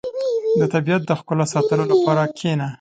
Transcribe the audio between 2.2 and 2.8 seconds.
کښېنه.